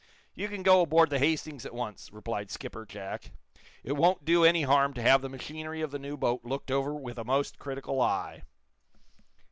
"You 0.33 0.47
can 0.47 0.63
go 0.63 0.81
aboard 0.81 1.11
the 1.11 1.19
'Hastings' 1.19 1.63
at 1.63 1.75
once," 1.75 2.11
replied 2.11 2.49
Skipper 2.49 2.87
Jack. 2.87 3.29
"It 3.83 3.91
won't 3.91 4.25
do 4.25 4.43
any 4.43 4.63
harm 4.63 4.95
to 4.95 5.01
have 5.03 5.21
the 5.21 5.29
machinery 5.29 5.81
of 5.81 5.91
the 5.91 5.99
new 5.99 6.17
boat 6.17 6.43
looked 6.43 6.71
over 6.71 6.95
with 6.95 7.19
a 7.19 7.23
most 7.23 7.59
critical 7.59 8.01
eye." 8.01 8.41